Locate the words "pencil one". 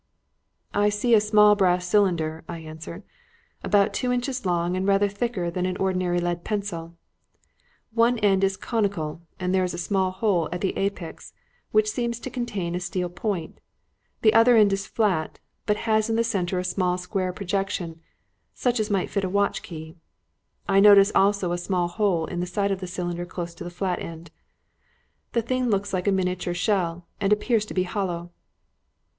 6.43-8.17